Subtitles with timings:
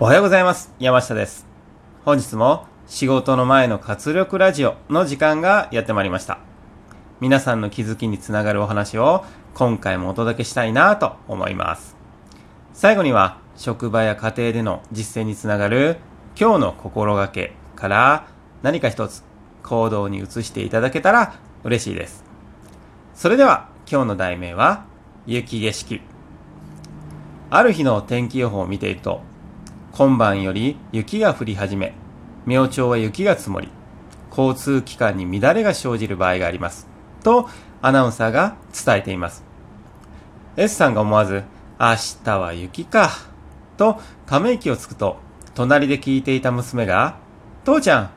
[0.00, 0.74] おはようございます。
[0.80, 1.46] 山下です。
[2.04, 6.38] 本日も仕事の前の活力ラジオの時間がやってまいりました。
[7.20, 9.24] 皆さんの気づきにつながるお話を
[9.54, 11.94] 今回もお届けしたいなと思います。
[12.72, 15.98] 最後には職場や家庭での実践につながる
[16.40, 18.26] 今日の心がけから
[18.62, 19.22] 何か一つ
[19.62, 22.24] 行動に移していただけたら嬉しいです。
[23.14, 24.84] それでは今日の題名は
[25.26, 26.00] 雪景色。
[27.50, 29.20] ある日の天気予報を見ていると
[29.92, 31.92] 今晩より雪が降り始め、
[32.46, 33.68] 明朝は雪が積もり、
[34.30, 36.88] 交通機関に乱れが生じる場合があります。
[37.22, 37.48] と
[37.82, 39.44] アナウンサーが伝えています。
[40.56, 41.44] S さんが思わず、
[41.78, 41.94] 明
[42.24, 43.10] 日は雪か、
[43.76, 45.18] とため息をつくと、
[45.54, 47.18] 隣で聞いていた娘が、
[47.66, 48.10] 父ちゃん、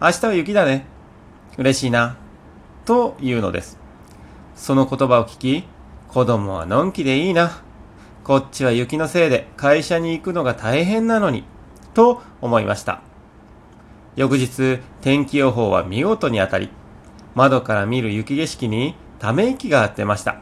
[0.00, 0.86] 明日は雪だね。
[1.58, 2.16] 嬉しいな。
[2.84, 3.78] と言うのです。
[4.56, 5.64] その言葉を聞き、
[6.08, 7.62] 子供はのんきでいいな。
[8.24, 11.44] こっちは雪のせいで会社に行くのが大変なのに、
[11.94, 13.00] と思いました。
[14.16, 16.70] 翌日、天気予報は見事に当たり、
[17.34, 20.36] 窓から見る雪景色にため息が出ました。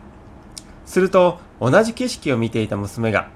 [0.86, 3.28] すると、同じ景色を見ていた娘が、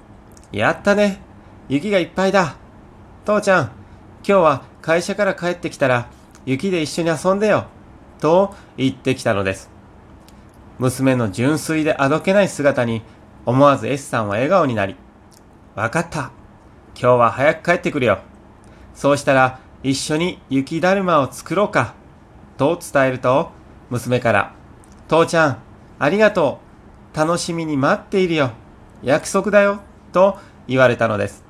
[0.51, 1.21] やったね
[1.69, 2.57] 雪がいっぱいだ
[3.25, 3.65] 父ちゃん、
[4.27, 6.09] 今日は会社から帰ってきたら、
[6.45, 7.67] 雪で一緒に遊んでよ
[8.19, 9.71] と言ってきたのです。
[10.79, 13.03] 娘の純粋であどけない姿に、
[13.45, 14.97] 思わず S さんは笑顔になり、
[15.75, 16.31] わかった。
[16.95, 18.21] 今日は早く帰ってくるよ。
[18.95, 21.95] そうしたら一緒に雪だるまを作ろうか。
[22.57, 23.51] と伝えると、
[23.91, 24.55] 娘から、
[25.09, 25.59] 父ちゃん、
[25.99, 26.61] ありがと
[27.15, 27.17] う。
[27.17, 28.53] 楽しみに待っているよ。
[29.03, 29.81] 約束だよ。
[30.13, 31.45] と言われたのです。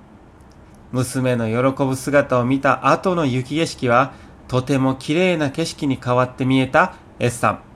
[0.93, 4.13] 娘の喜ぶ姿を見た後の雪景色は、
[4.49, 7.72] とても綺麗な景色に変わって見えた S さん。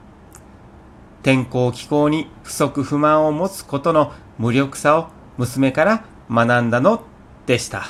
[1.23, 7.03] 天候気候に不足不満を持つことの無力さを娘から学んだの
[7.45, 7.85] でした。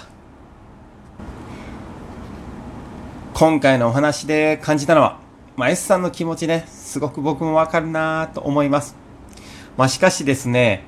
[3.34, 5.20] 今回のお話で感じたのは、
[5.56, 8.96] まあ、S さんの気持ちね、すごく僕もわかるなと思います。
[9.78, 10.86] まあ、しかしですね、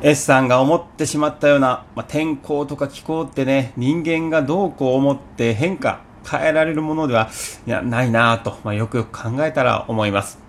[0.00, 7.30] S さんが思ってしまったような、まあ、天候とか気候ってね、人間がどうこう思って変化、変えられるものでは
[7.66, 10.47] いやないなぁと、まあ、よくよく考えたら思います。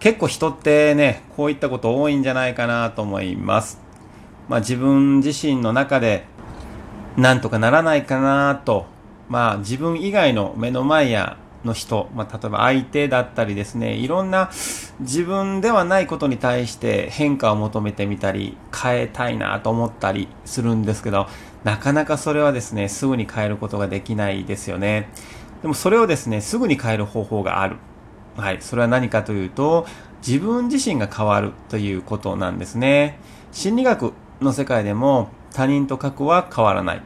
[0.00, 3.80] 結構人ってね、こういったこと多いんじゃないかなと思います。
[4.48, 6.24] まあ自分自身の中で、
[7.16, 8.86] なんとかならないかなと、
[9.28, 14.50] まあ自分以外の目の前やの人、まあ例えば相手だったりですね、いろんな
[15.00, 21.26] 自分ではないことに対して変化を求めてみたり、変えたいなと思ったりするんですけど、
[21.64, 25.08] なかなかそれはですね、すぐに変えることができないですよね。
[25.60, 27.76] でもそれをですね、すぐに変える方法がある。
[28.38, 29.84] はい、それは何かというと、
[30.24, 33.18] 自分自身が変わるということなんですね。
[33.50, 37.02] 心理学の世界でも他人と過去は変わらない。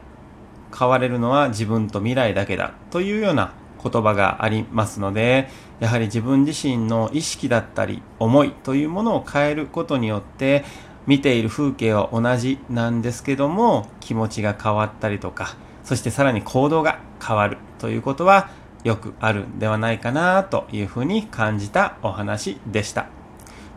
[0.77, 5.49] 変われるのは自分と未来だけだというような言葉がありますので、
[5.79, 10.63] やはり自分自身の意識だったり思いというものを変えることによって、
[11.07, 18.49] 見ている風景は同じなんですけども、気持ちが変わったりとか、そしてさらに行動が変わるということは
[18.83, 23.07] よくあるんではないかなというふうに感じたお話でした。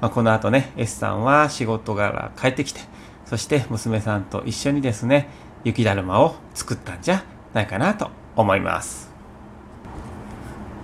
[0.01, 2.81] まあ、この後ね、S さんは仕事から帰ってきて、
[3.25, 5.29] そして娘さんと一緒にですね、
[5.65, 7.25] 雪だるまを作ったんじゃ
[7.55, 9.11] ないかなと思います。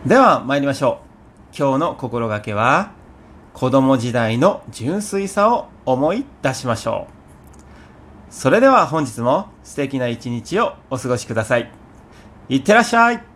[0.07, 1.01] では参りましょ
[1.53, 1.57] う。
[1.57, 2.93] 今日の心がけは、
[3.53, 7.13] 子供時代の純粋さを思い出しましょう。
[8.31, 11.71] それでは本日も素敵な一日をお過ごしください。
[12.49, 13.32] いってらっしゃい